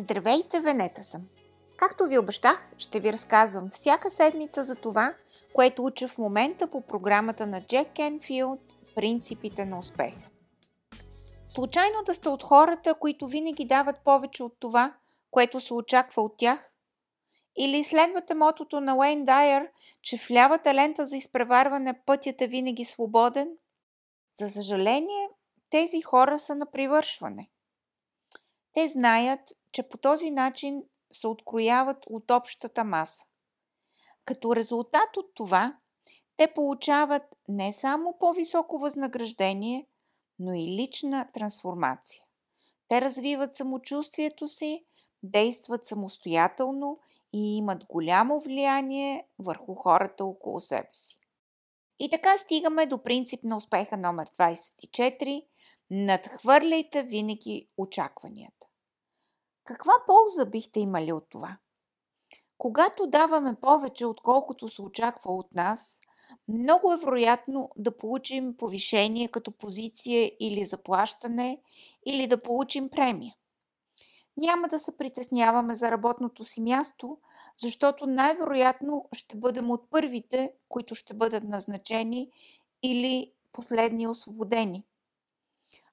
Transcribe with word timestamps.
Здравейте, 0.00 0.60
Венета 0.60 1.04
съм! 1.04 1.22
Както 1.76 2.06
ви 2.06 2.18
обещах, 2.18 2.70
ще 2.78 3.00
ви 3.00 3.12
разказвам 3.12 3.70
всяка 3.70 4.10
седмица 4.10 4.64
за 4.64 4.74
това, 4.74 5.14
което 5.52 5.84
уча 5.84 6.08
в 6.08 6.18
момента 6.18 6.70
по 6.70 6.80
програмата 6.80 7.46
на 7.46 7.60
Джек 7.60 7.88
Кенфилд 7.96 8.60
«Принципите 8.94 9.64
на 9.64 9.78
успеха». 9.78 10.30
Случайно 11.48 12.02
да 12.06 12.14
сте 12.14 12.28
от 12.28 12.42
хората, 12.42 12.94
които 12.94 13.26
винаги 13.26 13.64
дават 13.64 13.96
повече 14.04 14.42
от 14.42 14.56
това, 14.60 14.94
което 15.30 15.60
се 15.60 15.74
очаква 15.74 16.22
от 16.22 16.36
тях? 16.38 16.72
Или 17.58 17.84
следвате 17.84 18.34
мотото 18.34 18.80
на 18.80 18.96
Уейн 18.96 19.24
Дайер, 19.24 19.68
че 20.02 20.18
в 20.18 20.30
лявата 20.30 20.74
лента 20.74 21.06
за 21.06 21.16
изпреварване 21.16 22.00
пътят 22.06 22.42
е 22.42 22.46
винаги 22.46 22.84
свободен? 22.84 23.48
За 24.34 24.48
съжаление, 24.48 25.28
тези 25.70 26.02
хора 26.02 26.38
са 26.38 26.54
на 26.54 26.70
привършване. 26.70 27.48
Те 28.74 28.88
знаят, 28.88 29.40
че 29.72 29.88
по 29.88 29.98
този 29.98 30.30
начин 30.30 30.82
се 31.12 31.26
открояват 31.26 31.98
от 32.06 32.30
общата 32.30 32.84
маса. 32.84 33.24
Като 34.24 34.56
резултат 34.56 35.16
от 35.16 35.34
това, 35.34 35.76
те 36.36 36.54
получават 36.54 37.22
не 37.48 37.72
само 37.72 38.18
по-високо 38.18 38.78
възнаграждение, 38.78 39.86
но 40.38 40.54
и 40.54 40.62
лична 40.62 41.28
трансформация. 41.34 42.24
Те 42.88 43.00
развиват 43.00 43.54
самочувствието 43.54 44.48
си, 44.48 44.84
действат 45.22 45.86
самостоятелно 45.86 46.98
и 47.32 47.56
имат 47.56 47.84
голямо 47.84 48.40
влияние 48.40 49.26
върху 49.38 49.74
хората 49.74 50.24
около 50.24 50.60
себе 50.60 50.88
си. 50.92 51.18
И 51.98 52.10
така 52.10 52.36
стигаме 52.36 52.86
до 52.86 53.02
принцип 53.02 53.44
на 53.44 53.56
успеха 53.56 53.96
номер 53.96 54.30
24 54.30 55.46
Надхвърляйте 55.90 57.02
винаги 57.02 57.66
очакванията. 57.76 58.66
Каква 59.70 59.92
полза 60.06 60.44
бихте 60.44 60.80
имали 60.80 61.12
от 61.12 61.26
това? 61.30 61.56
Когато 62.58 63.06
даваме 63.06 63.54
повече, 63.60 64.06
отколкото 64.06 64.68
се 64.68 64.82
очаква 64.82 65.32
от 65.32 65.54
нас, 65.54 66.00
много 66.48 66.92
е 66.92 66.96
вероятно 66.96 67.70
да 67.76 67.96
получим 67.96 68.56
повишение 68.56 69.28
като 69.28 69.50
позиция 69.50 70.32
или 70.40 70.64
заплащане, 70.64 71.58
или 72.06 72.26
да 72.26 72.42
получим 72.42 72.88
премия. 72.88 73.34
Няма 74.36 74.68
да 74.68 74.80
се 74.80 74.96
притесняваме 74.96 75.74
за 75.74 75.90
работното 75.90 76.44
си 76.44 76.60
място, 76.60 77.18
защото 77.56 78.06
най-вероятно 78.06 79.08
ще 79.12 79.36
бъдем 79.36 79.70
от 79.70 79.90
първите, 79.90 80.52
които 80.68 80.94
ще 80.94 81.14
бъдат 81.14 81.44
назначени 81.44 82.32
или 82.82 83.32
последни 83.52 84.06
освободени. 84.06 84.84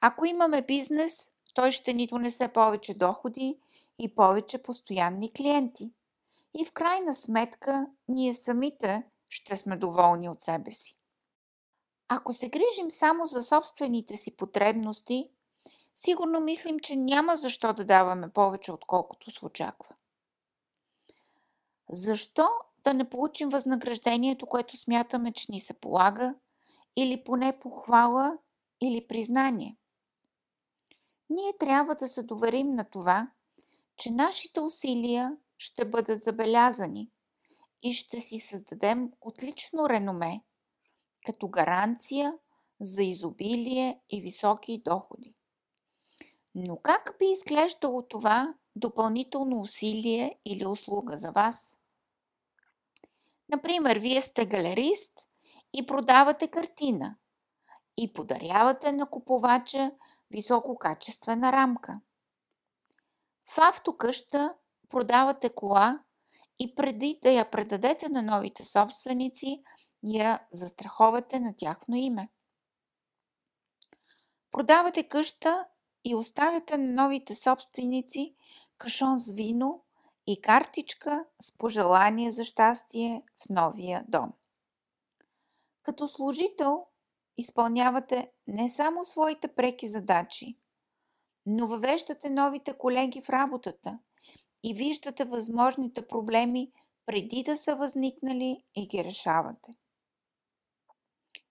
Ако 0.00 0.26
имаме 0.26 0.62
бизнес, 0.62 1.30
той 1.54 1.72
ще 1.72 1.92
ни 1.92 2.06
донесе 2.06 2.48
повече 2.48 2.94
доходи 2.94 3.58
и 3.98 4.14
повече 4.14 4.62
постоянни 4.62 5.32
клиенти. 5.32 5.90
И 6.60 6.64
в 6.64 6.72
крайна 6.72 7.16
сметка, 7.16 7.86
ние 8.08 8.34
самите 8.34 9.02
ще 9.28 9.56
сме 9.56 9.76
доволни 9.76 10.28
от 10.28 10.42
себе 10.42 10.70
си. 10.70 10.98
Ако 12.08 12.32
се 12.32 12.48
грижим 12.48 12.90
само 12.90 13.26
за 13.26 13.42
собствените 13.42 14.16
си 14.16 14.36
потребности, 14.36 15.30
сигурно 15.94 16.40
мислим, 16.40 16.78
че 16.78 16.96
няма 16.96 17.36
защо 17.36 17.72
да 17.72 17.84
даваме 17.84 18.28
повече, 18.28 18.72
отколкото 18.72 19.30
се 19.30 19.46
очаква. 19.46 19.94
Защо 21.90 22.48
да 22.84 22.94
не 22.94 23.10
получим 23.10 23.48
възнаграждението, 23.48 24.46
което 24.46 24.76
смятаме, 24.76 25.32
че 25.32 25.46
ни 25.52 25.60
се 25.60 25.74
полага, 25.74 26.34
или 26.96 27.24
поне 27.24 27.58
похвала 27.60 28.38
или 28.80 29.06
признание? 29.06 29.76
Ние 31.30 31.52
трябва 31.58 31.94
да 31.94 32.08
се 32.08 32.22
доверим 32.22 32.74
на 32.74 32.84
това, 32.84 33.30
че 33.96 34.10
нашите 34.10 34.60
усилия 34.60 35.36
ще 35.58 35.84
бъдат 35.84 36.22
забелязани 36.22 37.10
и 37.82 37.92
ще 37.92 38.20
си 38.20 38.38
създадем 38.38 39.12
отлично 39.20 39.88
реноме, 39.88 40.44
като 41.26 41.48
гаранция 41.48 42.34
за 42.80 43.02
изобилие 43.02 44.00
и 44.10 44.20
високи 44.20 44.82
доходи. 44.84 45.34
Но 46.54 46.76
как 46.76 47.16
би 47.18 47.26
изглеждало 47.26 48.02
това 48.02 48.54
допълнително 48.76 49.60
усилие 49.60 50.38
или 50.44 50.66
услуга 50.66 51.16
за 51.16 51.30
вас? 51.30 51.78
Например, 53.48 53.98
вие 53.98 54.22
сте 54.22 54.46
галерист 54.46 55.28
и 55.72 55.86
продавате 55.86 56.48
картина 56.48 57.16
и 57.96 58.12
подарявате 58.12 58.92
на 58.92 59.10
купувача 59.10 59.92
висококачествена 60.30 61.52
рамка. 61.52 62.00
В 63.44 63.58
автокъща 63.58 64.54
продавате 64.88 65.54
кола 65.54 66.04
и 66.58 66.74
преди 66.74 67.18
да 67.22 67.30
я 67.30 67.50
предадете 67.50 68.08
на 68.08 68.22
новите 68.22 68.64
собственици, 68.64 69.62
я 70.02 70.46
застраховате 70.52 71.40
на 71.40 71.56
тяхно 71.56 71.96
име. 71.96 72.28
Продавате 74.50 75.08
къща 75.08 75.66
и 76.04 76.14
оставяте 76.14 76.78
на 76.78 77.02
новите 77.02 77.34
собственици 77.34 78.36
кашон 78.78 79.18
с 79.18 79.32
вино 79.32 79.84
и 80.26 80.40
картичка 80.40 81.24
с 81.42 81.52
пожелание 81.52 82.32
за 82.32 82.44
щастие 82.44 83.22
в 83.38 83.48
новия 83.48 84.04
дом. 84.08 84.32
Като 85.82 86.08
служител 86.08 86.86
изпълнявате 87.38 88.30
не 88.46 88.68
само 88.68 89.04
своите 89.04 89.48
преки 89.48 89.88
задачи, 89.88 90.58
но 91.46 91.66
въвеждате 91.66 92.30
новите 92.30 92.72
колеги 92.72 93.22
в 93.22 93.30
работата 93.30 93.98
и 94.62 94.74
виждате 94.74 95.24
възможните 95.24 96.06
проблеми 96.06 96.72
преди 97.06 97.42
да 97.42 97.56
са 97.56 97.76
възникнали 97.76 98.64
и 98.76 98.86
ги 98.86 99.04
решавате. 99.04 99.72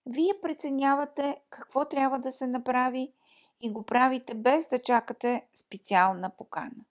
Вие 0.06 0.42
преценявате 0.42 1.42
какво 1.50 1.86
трябва 1.86 2.20
да 2.20 2.32
се 2.32 2.48
направи 2.48 3.14
и 3.62 3.72
го 3.72 3.86
правите 3.86 4.34
без 4.34 4.68
да 4.68 4.82
чакате 4.82 5.48
специална 5.54 6.36
покана. 6.38 6.86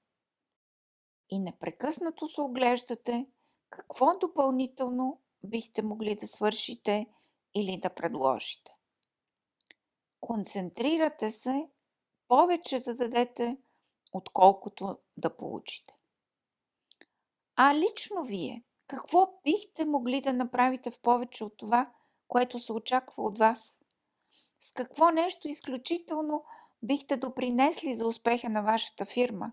И 1.31 1.39
непрекъснато 1.39 2.29
се 2.29 2.41
оглеждате 2.41 3.27
какво 3.71 4.19
допълнително 4.19 5.21
бихте 5.45 5.83
могли 5.83 6.15
да 6.15 6.27
свършите 6.27 7.07
или 7.55 7.81
да 7.81 7.91
предложите. 7.91 8.76
Концентрирате 10.21 11.33
се 11.33 11.69
повече 12.29 12.81
да 12.81 12.95
дадете, 12.95 13.57
отколкото 14.13 14.99
да 15.17 15.37
получите. 15.37 15.95
А 17.57 17.75
лично 17.75 18.25
вие, 18.25 18.65
какво 18.87 19.41
бихте 19.45 19.85
могли 19.85 20.21
да 20.21 20.33
направите 20.33 20.91
в 20.91 20.99
повече 20.99 21.45
от 21.45 21.57
това, 21.57 21.93
което 22.29 22.59
се 22.59 22.73
очаква 22.73 23.23
от 23.23 23.39
вас? 23.39 23.81
С 24.61 24.73
какво 24.73 25.11
нещо 25.11 25.49
изключително 25.49 26.45
бихте 26.83 27.17
допринесли 27.17 27.95
за 27.95 28.07
успеха 28.07 28.49
на 28.49 28.63
вашата 28.63 29.05
фирма? 29.05 29.53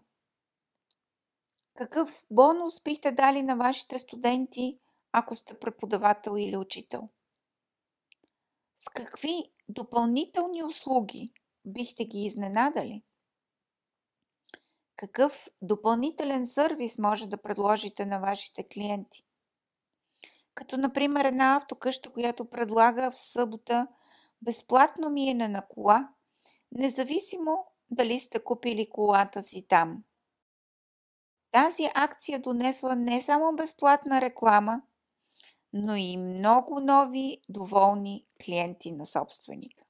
Какъв 1.75 2.25
бонус 2.31 2.81
бихте 2.81 3.12
дали 3.12 3.41
на 3.41 3.56
вашите 3.56 4.00
студенти, 4.00 4.80
ако 5.12 5.35
сте 5.35 5.59
преподавател 5.59 6.35
или 6.38 6.57
учител? 6.57 7.09
С 8.83 8.89
какви 8.89 9.51
допълнителни 9.69 10.63
услуги 10.63 11.33
бихте 11.66 12.05
ги 12.05 12.19
изненадали? 12.19 13.03
Какъв 14.95 15.47
допълнителен 15.61 16.45
сервис 16.45 16.97
може 16.97 17.27
да 17.27 17.41
предложите 17.41 18.05
на 18.05 18.19
вашите 18.19 18.67
клиенти? 18.67 19.25
Като 20.53 20.77
например 20.77 21.25
една 21.25 21.55
автокъща, 21.55 22.09
която 22.09 22.49
предлага 22.49 23.11
в 23.11 23.19
събота 23.19 23.88
безплатно 24.41 25.09
миене 25.09 25.47
на 25.47 25.67
кола, 25.67 26.09
независимо 26.71 27.65
дали 27.91 28.19
сте 28.19 28.44
купили 28.44 28.89
колата 28.89 29.41
си 29.41 29.67
там. 29.67 30.03
Тази 31.51 31.89
акция 31.94 32.39
донесла 32.39 32.95
не 32.95 33.21
само 33.21 33.56
безплатна 33.56 34.21
реклама, 34.21 34.81
но 35.73 35.95
и 35.95 36.17
много 36.17 36.79
нови 36.79 37.41
доволни 37.49 38.25
клиенти 38.45 38.91
на 38.91 39.05
собственика. 39.05 39.83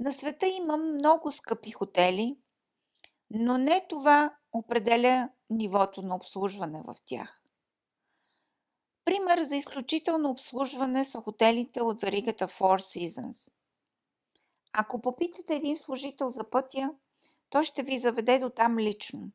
На 0.00 0.12
света 0.12 0.46
има 0.46 0.76
много 0.76 1.32
скъпи 1.32 1.70
хотели, 1.70 2.36
но 3.30 3.58
не 3.58 3.86
това 3.88 4.36
определя 4.52 5.28
нивото 5.50 6.02
на 6.02 6.16
обслужване 6.16 6.82
в 6.86 6.96
тях. 7.06 7.40
Пример 9.04 9.42
за 9.42 9.56
изключително 9.56 10.30
обслужване 10.30 11.04
са 11.04 11.20
хотелите 11.20 11.82
от 11.82 12.00
веригата 12.02 12.48
Four 12.48 12.78
Seasons. 12.78 13.52
Ако 14.72 15.00
попитате 15.00 15.54
един 15.54 15.76
служител 15.76 16.30
за 16.30 16.50
пътя, 16.50 16.90
той 17.50 17.64
ще 17.64 17.82
ви 17.82 17.98
заведе 17.98 18.38
до 18.38 18.50
там 18.50 18.78
лично. 18.78 19.30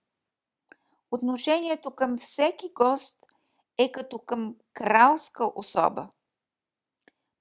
Отношението 1.12 1.92
към 1.92 2.18
всеки 2.18 2.70
гост 2.74 3.19
е 3.80 3.92
като 3.92 4.20
към 4.20 4.56
кралска 4.74 5.52
особа. 5.56 6.10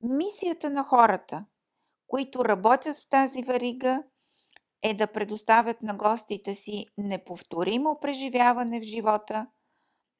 Мисията 0.01 0.71
на 0.71 0.85
хората, 0.85 1.47
които 2.07 2.45
работят 2.45 2.97
в 2.97 3.09
тази 3.09 3.43
варига, 3.43 4.03
е 4.83 4.95
да 4.95 5.07
предоставят 5.07 5.83
на 5.83 5.95
гостите 5.95 6.55
си 6.55 6.87
неповторимо 6.99 7.99
преживяване 8.01 8.81
в 8.81 8.83
живота, 8.83 9.47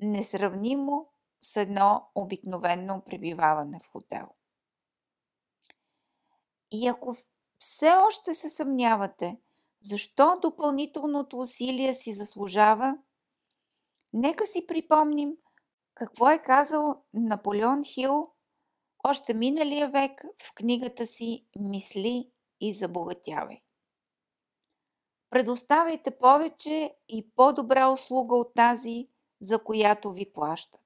несравнимо 0.01 1.09
с 1.41 1.57
едно 1.57 2.11
обикновено 2.15 3.03
пребиваване 3.07 3.81
в 3.83 3.89
хотел. 3.93 4.29
И 6.71 6.89
ако 6.89 7.17
все 7.59 7.93
още 8.07 8.35
се 8.35 8.49
съмнявате, 8.49 9.37
защо 9.81 10.39
допълнителното 10.43 11.39
усилие 11.39 11.95
си 11.95 12.13
заслужава, 12.13 12.99
нека 14.13 14.47
си 14.47 14.67
припомним 14.67 15.37
какво 15.99 16.31
е 16.31 16.39
казал 16.39 17.03
Наполеон 17.15 17.85
Хил 17.85 18.31
още 19.05 19.35
миналия 19.35 19.89
век 19.89 20.25
в 20.43 20.55
книгата 20.55 21.07
си 21.07 21.47
Мисли 21.59 22.31
и 22.61 22.75
забогатявай. 22.75 23.63
Предоставяйте 25.31 26.19
повече 26.19 26.97
и 27.09 27.31
по-добра 27.37 27.89
услуга 27.89 28.37
от 28.37 28.55
тази, 28.55 29.09
за 29.41 29.59
която 29.59 30.13
ви 30.13 30.33
плащат. 30.33 30.81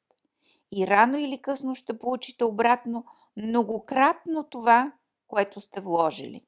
И 0.73 0.87
рано 0.87 1.19
или 1.19 1.43
късно 1.43 1.75
ще 1.75 1.99
получите 1.99 2.45
обратно 2.45 3.05
многократно 3.37 4.45
това, 4.45 4.93
което 5.29 5.61
сте 5.61 5.81
вложили. 5.81 6.47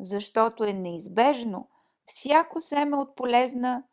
Защото 0.00 0.64
е 0.64 0.72
неизбежно 0.72 1.68
всяко 2.04 2.60
семе 2.60 2.96
от 2.96 3.16
полезна 3.16 3.84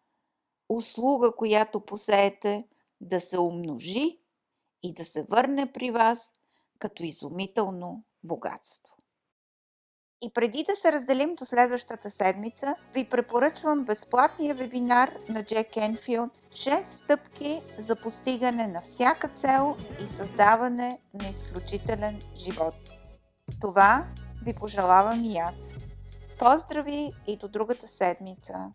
услуга, 0.69 1.35
която 1.35 1.85
посеете, 1.85 2.67
да 3.01 3.19
се 3.19 3.39
умножи 3.39 4.17
и 4.83 4.93
да 4.93 5.05
се 5.05 5.23
върне 5.23 5.71
при 5.71 5.91
вас 5.91 6.31
като 6.79 7.03
изумително 7.03 8.03
богатство. 8.23 8.95
И 10.21 10.33
преди 10.33 10.63
да 10.63 10.75
се 10.75 10.91
разделим 10.91 11.35
до 11.35 11.45
следващата 11.45 12.11
седмица, 12.11 12.75
ви 12.93 13.09
препоръчвам 13.09 13.85
безплатния 13.85 14.55
вебинар 14.55 15.11
на 15.29 15.43
Джек 15.43 15.77
Енфилд 15.77 16.31
6 16.51 16.83
стъпки 16.83 17.61
за 17.77 17.95
постигане 17.95 18.67
на 18.67 18.81
всяка 18.81 19.27
цел 19.27 19.75
и 20.03 20.07
създаване 20.07 20.99
на 21.13 21.29
изключителен 21.29 22.19
живот. 22.35 22.75
Това 23.61 24.07
ви 24.45 24.53
пожелавам 24.53 25.23
и 25.23 25.37
аз. 25.37 25.73
Поздрави 26.39 27.11
и 27.27 27.37
до 27.37 27.47
другата 27.47 27.87
седмица! 27.87 28.73